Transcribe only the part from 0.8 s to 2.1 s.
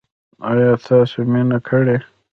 تاسو مینه کړې؟